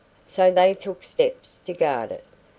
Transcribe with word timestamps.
So 0.25 0.49
they 0.49 0.73
took 0.73 1.03
steps 1.03 1.59
to 1.65 1.73
guard 1.73 2.11
it. 2.11 2.23